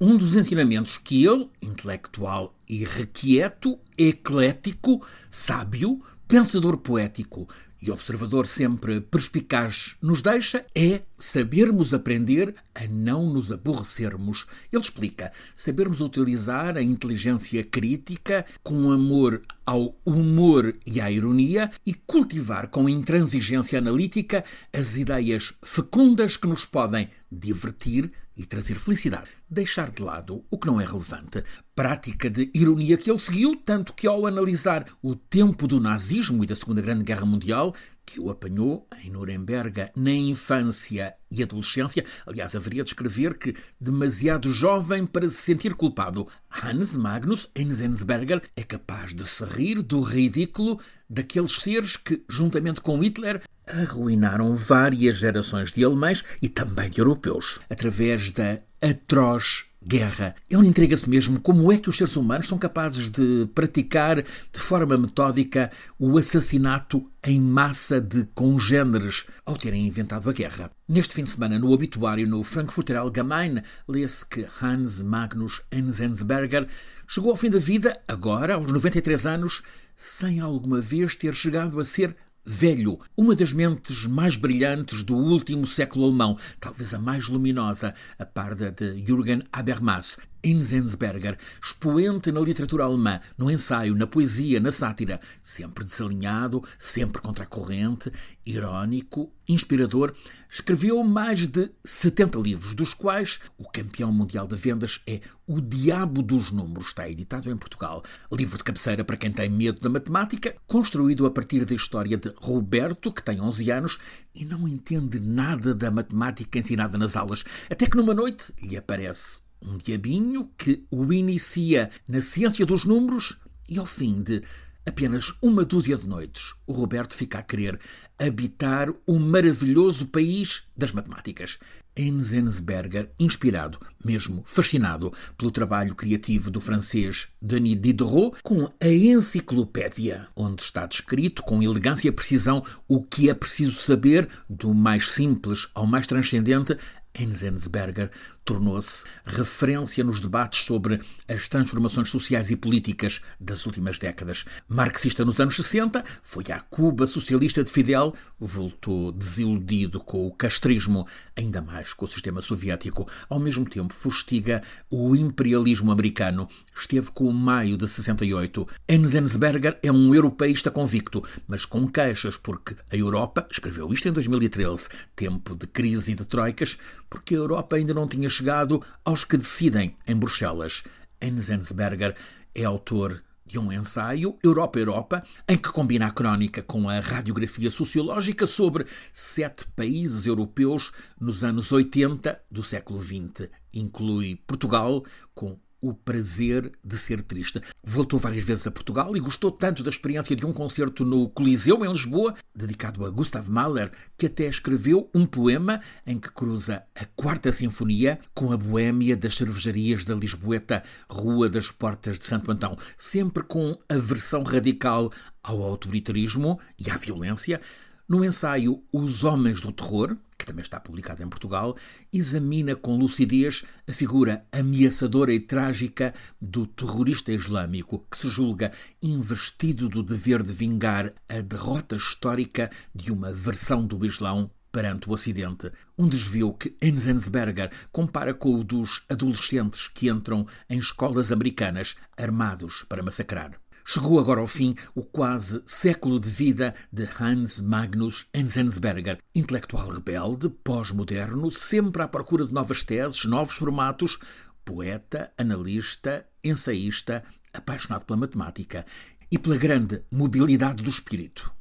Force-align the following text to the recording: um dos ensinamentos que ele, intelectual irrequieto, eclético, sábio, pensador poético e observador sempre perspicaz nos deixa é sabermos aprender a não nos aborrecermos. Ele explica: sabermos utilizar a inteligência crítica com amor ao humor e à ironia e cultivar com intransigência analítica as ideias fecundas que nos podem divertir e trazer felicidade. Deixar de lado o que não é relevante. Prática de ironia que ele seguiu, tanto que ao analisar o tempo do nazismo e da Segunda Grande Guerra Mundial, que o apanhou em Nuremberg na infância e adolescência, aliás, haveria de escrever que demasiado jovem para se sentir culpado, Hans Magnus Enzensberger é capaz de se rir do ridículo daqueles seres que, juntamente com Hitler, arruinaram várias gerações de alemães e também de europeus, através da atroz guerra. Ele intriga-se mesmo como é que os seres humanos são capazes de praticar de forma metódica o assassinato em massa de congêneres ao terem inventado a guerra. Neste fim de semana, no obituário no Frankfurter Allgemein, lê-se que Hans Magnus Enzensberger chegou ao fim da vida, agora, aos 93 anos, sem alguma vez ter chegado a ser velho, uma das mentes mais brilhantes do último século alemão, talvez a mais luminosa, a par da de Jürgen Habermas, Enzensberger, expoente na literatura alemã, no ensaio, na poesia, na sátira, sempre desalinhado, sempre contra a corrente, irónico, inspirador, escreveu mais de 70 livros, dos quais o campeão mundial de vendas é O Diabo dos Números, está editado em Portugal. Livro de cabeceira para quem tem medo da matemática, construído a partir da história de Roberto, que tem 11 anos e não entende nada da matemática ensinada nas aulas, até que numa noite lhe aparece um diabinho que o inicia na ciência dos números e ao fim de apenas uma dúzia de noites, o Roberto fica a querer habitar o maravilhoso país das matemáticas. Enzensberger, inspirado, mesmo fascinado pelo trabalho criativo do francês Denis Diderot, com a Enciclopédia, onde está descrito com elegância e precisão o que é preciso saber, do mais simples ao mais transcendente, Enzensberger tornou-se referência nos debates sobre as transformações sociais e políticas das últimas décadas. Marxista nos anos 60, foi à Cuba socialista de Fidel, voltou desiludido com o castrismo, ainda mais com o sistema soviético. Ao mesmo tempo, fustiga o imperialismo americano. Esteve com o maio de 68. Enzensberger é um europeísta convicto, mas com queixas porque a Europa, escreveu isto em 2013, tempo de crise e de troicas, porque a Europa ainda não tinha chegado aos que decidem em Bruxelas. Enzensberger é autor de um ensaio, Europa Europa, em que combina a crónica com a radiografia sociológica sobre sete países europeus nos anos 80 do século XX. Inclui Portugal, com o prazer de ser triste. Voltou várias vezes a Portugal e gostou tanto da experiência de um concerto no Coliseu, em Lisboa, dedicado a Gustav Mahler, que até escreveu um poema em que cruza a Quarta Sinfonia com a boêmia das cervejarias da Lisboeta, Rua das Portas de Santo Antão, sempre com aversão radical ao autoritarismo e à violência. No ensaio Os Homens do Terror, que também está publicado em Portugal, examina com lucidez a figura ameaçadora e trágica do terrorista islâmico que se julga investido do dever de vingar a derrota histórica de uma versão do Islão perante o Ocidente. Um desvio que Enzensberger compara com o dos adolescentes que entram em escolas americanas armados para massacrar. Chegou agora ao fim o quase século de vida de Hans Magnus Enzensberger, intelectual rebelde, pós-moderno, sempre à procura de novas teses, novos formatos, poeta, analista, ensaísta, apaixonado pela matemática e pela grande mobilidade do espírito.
um 0.00 0.16
dos 0.16 0.34
ensinamentos 0.34 0.96
que 0.96 1.26
ele, 1.26 1.50
intelectual 1.60 2.56
irrequieto, 2.66 3.78
eclético, 3.98 5.06
sábio, 5.28 6.00
pensador 6.26 6.78
poético 6.78 7.46
e 7.82 7.90
observador 7.90 8.46
sempre 8.46 9.00
perspicaz 9.00 9.96
nos 10.02 10.20
deixa 10.20 10.64
é 10.74 11.02
sabermos 11.16 11.94
aprender 11.94 12.54
a 12.74 12.86
não 12.86 13.30
nos 13.32 13.50
aborrecermos. 13.50 14.46
Ele 14.72 14.82
explica: 14.82 15.32
sabermos 15.54 16.00
utilizar 16.00 16.76
a 16.76 16.82
inteligência 16.82 17.64
crítica 17.64 18.44
com 18.62 18.90
amor 18.90 19.42
ao 19.64 19.96
humor 20.04 20.74
e 20.86 21.00
à 21.00 21.10
ironia 21.10 21.70
e 21.86 21.94
cultivar 21.94 22.68
com 22.68 22.88
intransigência 22.88 23.78
analítica 23.78 24.44
as 24.72 24.96
ideias 24.96 25.54
fecundas 25.62 26.36
que 26.36 26.46
nos 26.46 26.64
podem 26.64 27.08
divertir 27.30 28.10
e 28.36 28.44
trazer 28.44 28.76
felicidade. 28.76 29.28
Deixar 29.48 29.90
de 29.90 30.02
lado 30.02 30.44
o 30.50 30.58
que 30.58 30.66
não 30.66 30.80
é 30.80 30.84
relevante. 30.84 31.44
Prática 31.74 32.30
de 32.30 32.50
ironia 32.54 32.96
que 32.96 33.10
ele 33.10 33.18
seguiu, 33.18 33.56
tanto 33.56 33.92
que 33.92 34.06
ao 34.06 34.26
analisar 34.26 34.86
o 35.02 35.14
tempo 35.14 35.66
do 35.66 35.80
nazismo 35.80 36.42
e 36.42 36.46
da 36.46 36.56
Segunda 36.56 36.80
Grande 36.80 37.04
Guerra 37.04 37.26
Mundial, 37.26 37.74
que 38.04 38.18
o 38.18 38.30
apanhou 38.30 38.88
em 39.04 39.10
Nuremberg 39.10 39.90
na 39.94 40.10
infância 40.10 41.14
e 41.30 41.42
adolescência, 41.42 42.04
aliás, 42.26 42.56
haveria 42.56 42.82
de 42.82 42.90
escrever 42.90 43.38
que 43.38 43.54
demasiado 43.80 44.52
jovem 44.52 45.06
para 45.06 45.28
se 45.28 45.36
sentir 45.36 45.74
culpado, 45.74 46.26
Hans 46.50 46.96
Magnus 46.96 47.48
Enzensberger 47.54 48.42
é 48.56 48.64
capaz 48.64 49.14
de 49.14 49.24
se 49.26 49.44
rir 49.44 49.80
do 49.82 50.00
ridículo 50.00 50.80
daqueles 51.08 51.52
seres 51.52 51.96
que, 51.96 52.24
juntamente 52.28 52.80
com 52.80 52.98
Hitler, 52.98 53.42
arruinaram 53.70 54.54
várias 54.54 55.16
gerações 55.16 55.72
de 55.72 55.84
alemães 55.84 56.24
e 56.40 56.48
também 56.48 56.90
de 56.90 57.00
europeus, 57.00 57.60
através 57.68 58.30
da 58.30 58.58
atroz 58.82 59.64
guerra. 59.82 60.34
Ele 60.48 60.66
intriga-se 60.66 61.08
mesmo 61.08 61.40
como 61.40 61.72
é 61.72 61.78
que 61.78 61.88
os 61.88 61.96
seres 61.96 62.14
humanos 62.14 62.46
são 62.46 62.58
capazes 62.58 63.08
de 63.08 63.48
praticar 63.54 64.22
de 64.22 64.60
forma 64.60 64.96
metódica 64.98 65.70
o 65.98 66.18
assassinato 66.18 67.10
em 67.24 67.40
massa 67.40 68.00
de 68.00 68.24
congêneres 68.34 69.26
ao 69.44 69.56
terem 69.56 69.86
inventado 69.86 70.28
a 70.28 70.32
guerra. 70.32 70.70
Neste 70.88 71.14
fim 71.14 71.24
de 71.24 71.30
semana, 71.30 71.58
no 71.58 71.70
obituário 71.70 72.26
no 72.26 72.42
Frankfurter 72.42 72.96
Allgemein, 72.96 73.62
lê-se 73.88 74.24
que 74.26 74.46
Hans 74.62 75.00
Magnus 75.00 75.62
Enzensberger 75.72 76.66
chegou 77.08 77.30
ao 77.30 77.36
fim 77.36 77.50
da 77.50 77.58
vida, 77.58 77.98
agora, 78.06 78.54
aos 78.54 78.70
93 78.70 79.26
anos, 79.26 79.62
sem 79.96 80.40
alguma 80.40 80.80
vez 80.80 81.14
ter 81.14 81.34
chegado 81.34 81.78
a 81.80 81.84
ser 81.84 82.16
velho, 82.52 82.98
uma 83.16 83.36
das 83.36 83.52
mentes 83.52 84.06
mais 84.06 84.36
brilhantes 84.36 85.04
do 85.04 85.16
último 85.16 85.64
século 85.64 86.06
alemão, 86.06 86.36
talvez 86.58 86.92
a 86.92 86.98
mais 86.98 87.28
luminosa, 87.28 87.94
a 88.18 88.26
par 88.26 88.56
da 88.56 88.70
de 88.70 89.04
Jürgen 89.06 89.44
Habermas, 89.52 90.18
Enzensberger, 90.42 91.38
expoente 91.62 92.32
na 92.32 92.40
literatura 92.40 92.84
alemã, 92.84 93.20
no 93.36 93.50
ensaio, 93.50 93.94
na 93.94 94.06
poesia, 94.06 94.60
na 94.60 94.72
sátira, 94.72 95.20
sempre 95.42 95.84
desalinhado, 95.84 96.62
sempre 96.78 97.20
contra 97.20 97.44
a 97.44 97.46
corrente, 97.46 98.10
irónico, 98.44 99.32
inspirador, 99.48 100.14
escreveu 100.50 101.02
mais 101.02 101.46
de 101.46 101.70
70 101.84 102.38
livros, 102.38 102.74
dos 102.74 102.94
quais 102.94 103.40
o 103.58 103.68
campeão 103.68 104.12
mundial 104.12 104.46
de 104.46 104.56
vendas 104.56 105.00
é 105.06 105.20
O 105.46 105.60
Diabo 105.60 106.22
dos 106.22 106.50
Números, 106.50 106.88
está 106.88 107.08
editado 107.08 107.50
em 107.50 107.56
Portugal. 107.56 108.02
Livro 108.32 108.58
de 108.58 108.64
cabeceira 108.64 109.04
para 109.04 109.16
quem 109.16 109.32
tem 109.32 109.48
medo 109.48 109.80
da 109.80 109.88
matemática, 109.88 110.56
construído 110.66 111.26
a 111.26 111.30
partir 111.30 111.64
da 111.64 111.74
história 111.74 112.16
de 112.16 112.32
Roberto, 112.40 113.12
que 113.12 113.22
tem 113.22 113.40
11 113.40 113.70
anos 113.70 113.98
e 114.34 114.44
não 114.44 114.66
entende 114.66 115.20
nada 115.20 115.74
da 115.74 115.90
matemática 115.90 116.58
ensinada 116.58 116.96
nas 116.96 117.16
aulas, 117.16 117.44
até 117.68 117.86
que 117.86 117.96
numa 117.96 118.14
noite 118.14 118.52
lhe 118.62 118.76
aparece 118.76 119.40
um 119.62 119.76
diabinho 119.76 120.50
que 120.56 120.84
o 120.90 121.12
inicia 121.12 121.90
na 122.08 122.20
ciência 122.20 122.64
dos 122.64 122.84
números 122.84 123.38
e 123.68 123.78
ao 123.78 123.86
fim 123.86 124.22
de 124.22 124.42
apenas 124.84 125.34
uma 125.40 125.64
dúzia 125.64 125.96
de 125.96 126.06
noites, 126.06 126.54
o 126.66 126.72
Roberto 126.72 127.14
fica 127.14 127.38
a 127.38 127.42
querer 127.42 127.78
habitar 128.18 128.92
o 129.06 129.18
maravilhoso 129.18 130.06
país 130.08 130.64
das 130.76 130.92
matemáticas. 130.92 131.58
Enzensberger, 131.96 133.10
inspirado, 133.18 133.78
mesmo 134.04 134.42
fascinado 134.46 135.12
pelo 135.36 135.50
trabalho 135.50 135.94
criativo 135.94 136.50
do 136.50 136.60
francês 136.60 137.28
Denis 137.42 137.80
Diderot, 137.80 138.36
com 138.42 138.70
a 138.80 138.86
Enciclopédia, 138.86 140.28
onde 140.36 140.62
está 140.62 140.86
descrito 140.86 141.42
com 141.42 141.62
elegância 141.62 142.08
e 142.08 142.12
precisão 142.12 142.64
o 142.86 143.02
que 143.02 143.28
é 143.28 143.34
preciso 143.34 143.72
saber, 143.72 144.28
do 144.48 144.72
mais 144.72 145.10
simples 145.10 145.68
ao 145.74 145.86
mais 145.86 146.06
transcendente, 146.06 146.76
Enzensberger 147.18 148.10
tornou-se 148.44 149.04
referência 149.24 150.02
nos 150.02 150.20
debates 150.20 150.64
sobre 150.64 151.00
as 151.28 151.48
transformações 151.48 152.10
sociais 152.10 152.50
e 152.50 152.56
políticas 152.56 153.20
das 153.38 153.66
últimas 153.66 153.98
décadas. 153.98 154.44
Marxista 154.68 155.24
nos 155.24 155.40
anos 155.40 155.56
60, 155.56 156.04
foi 156.22 156.44
à 156.50 156.60
Cuba 156.60 157.06
socialista 157.06 157.62
de 157.62 157.70
Fidel, 157.70 158.14
voltou 158.38 159.12
desiludido 159.12 160.00
com 160.00 160.26
o 160.26 160.32
castrismo, 160.32 161.06
ainda 161.36 161.60
mais 161.60 161.92
com 161.92 162.04
o 162.04 162.08
sistema 162.08 162.40
soviético. 162.40 163.06
Ao 163.28 163.38
mesmo 163.38 163.64
tempo, 163.68 163.94
fustiga 163.94 164.62
o 164.90 165.14
imperialismo 165.14 165.92
americano. 165.92 166.48
Esteve 166.74 167.10
com 167.10 167.24
o 167.24 167.32
maio 167.32 167.76
de 167.76 167.86
68. 167.86 168.66
Enzensberger 168.88 169.78
é 169.82 169.92
um 169.92 170.14
europeísta 170.14 170.70
convicto, 170.70 171.22
mas 171.46 171.64
com 171.64 171.86
queixas 171.86 172.36
porque 172.36 172.74
a 172.90 172.96
Europa, 172.96 173.46
escreveu 173.50 173.92
isto 173.92 174.08
em 174.08 174.12
2013, 174.12 174.88
tempo 175.14 175.54
de 175.54 175.66
crise 175.66 176.12
e 176.12 176.14
de 176.14 176.24
troicas, 176.24 176.78
porque 177.10 177.34
a 177.34 177.38
Europa 177.38 177.76
ainda 177.76 177.92
não 177.92 178.08
tinha 178.08 178.30
chegado 178.30 178.80
aos 179.04 179.24
que 179.24 179.36
decidem 179.36 179.96
em 180.06 180.16
Bruxelas. 180.16 180.84
Enzensberger 181.20 182.16
é 182.54 182.64
autor 182.64 183.20
de 183.44 183.58
um 183.58 183.72
ensaio, 183.72 184.38
Europa 184.44 184.78
Europa, 184.78 185.24
em 185.48 185.58
que 185.58 185.70
combina 185.70 186.06
a 186.06 186.10
crónica 186.12 186.62
com 186.62 186.88
a 186.88 187.00
radiografia 187.00 187.68
sociológica 187.68 188.46
sobre 188.46 188.86
sete 189.12 189.66
países 189.74 190.24
europeus 190.24 190.92
nos 191.20 191.42
anos 191.42 191.72
80 191.72 192.40
do 192.48 192.62
século 192.62 193.02
XX. 193.02 193.50
Inclui 193.74 194.36
Portugal, 194.46 195.04
com 195.34 195.58
o 195.80 195.94
prazer 195.94 196.72
de 196.84 196.98
ser 196.98 197.22
triste. 197.22 197.60
Voltou 197.82 198.18
várias 198.18 198.44
vezes 198.44 198.66
a 198.66 198.70
Portugal 198.70 199.16
e 199.16 199.20
gostou 199.20 199.50
tanto 199.50 199.82
da 199.82 199.90
experiência 199.90 200.36
de 200.36 200.44
um 200.44 200.52
concerto 200.52 201.04
no 201.04 201.28
Coliseu, 201.28 201.84
em 201.84 201.90
Lisboa, 201.90 202.34
dedicado 202.54 203.04
a 203.04 203.10
Gustav 203.10 203.48
Mahler, 203.48 203.90
que 204.16 204.26
até 204.26 204.46
escreveu 204.46 205.08
um 205.14 205.26
poema 205.26 205.80
em 206.06 206.18
que 206.18 206.30
cruza 206.30 206.82
a 206.94 207.04
Quarta 207.16 207.50
Sinfonia 207.52 208.18
com 208.34 208.52
a 208.52 208.56
boêmia 208.56 209.16
das 209.16 209.36
cervejarias 209.36 210.04
da 210.04 210.14
Lisboeta, 210.14 210.82
Rua 211.08 211.48
das 211.48 211.70
Portas 211.70 212.18
de 212.18 212.26
Santo 212.26 212.50
Antão, 212.50 212.76
sempre 212.96 213.42
com 213.42 213.78
aversão 213.88 214.42
radical 214.42 215.10
ao 215.42 215.62
autoritarismo 215.62 216.60
e 216.78 216.90
à 216.90 216.96
violência. 216.96 217.60
No 218.08 218.24
ensaio 218.24 218.82
Os 218.92 219.22
Homens 219.22 219.60
do 219.60 219.72
Terror, 219.72 220.16
que 220.40 220.46
também 220.46 220.62
está 220.62 220.80
publicado 220.80 221.22
em 221.22 221.28
Portugal, 221.28 221.76
examina 222.10 222.74
com 222.74 222.96
lucidez 222.96 223.62
a 223.86 223.92
figura 223.92 224.42
ameaçadora 224.50 225.34
e 225.34 225.38
trágica 225.38 226.14
do 226.40 226.66
terrorista 226.66 227.30
islâmico 227.30 228.06
que 228.10 228.16
se 228.16 228.30
julga 228.30 228.72
investido 229.02 229.86
do 229.86 230.02
dever 230.02 230.42
de 230.42 230.54
vingar 230.54 231.12
a 231.28 231.42
derrota 231.42 231.94
histórica 231.94 232.70
de 232.94 233.12
uma 233.12 233.30
versão 233.30 233.84
do 233.84 234.04
Islão 234.06 234.50
perante 234.72 235.10
o 235.10 235.12
Ocidente. 235.12 235.70
Um 235.98 236.08
desvio 236.08 236.54
que 236.54 236.74
Enzensberger 236.80 237.70
compara 237.92 238.32
com 238.32 238.54
o 238.54 238.64
dos 238.64 239.02
adolescentes 239.10 239.88
que 239.88 240.08
entram 240.08 240.46
em 240.70 240.78
escolas 240.78 241.30
americanas 241.30 241.96
armados 242.16 242.82
para 242.88 243.02
massacrar. 243.02 243.60
Chegou 243.84 244.18
agora 244.20 244.40
ao 244.40 244.46
fim 244.46 244.74
o 244.94 245.02
quase 245.02 245.62
século 245.66 246.20
de 246.20 246.28
vida 246.28 246.74
de 246.92 247.08
Hans 247.18 247.60
Magnus 247.60 248.26
Enzensberger, 248.32 249.18
intelectual 249.34 249.88
rebelde, 249.88 250.48
pós-moderno, 250.48 251.50
sempre 251.50 252.02
à 252.02 252.08
procura 252.08 252.44
de 252.44 252.52
novas 252.52 252.84
teses, 252.84 253.24
novos 253.24 253.54
formatos, 253.54 254.18
poeta, 254.64 255.32
analista, 255.36 256.26
ensaísta, 256.44 257.24
apaixonado 257.52 258.04
pela 258.04 258.20
matemática 258.20 258.84
e 259.30 259.38
pela 259.38 259.56
grande 259.56 260.02
mobilidade 260.10 260.82
do 260.82 260.90
espírito. 260.90 261.52